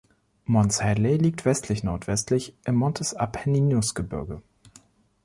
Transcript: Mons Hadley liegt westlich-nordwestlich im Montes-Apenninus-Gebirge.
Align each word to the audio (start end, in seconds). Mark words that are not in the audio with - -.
Mons 0.45 0.81
Hadley 0.81 1.17
liegt 1.17 1.45
westlich-nordwestlich 1.45 2.55
im 2.65 2.73
Montes-Apenninus-Gebirge. 2.73 4.41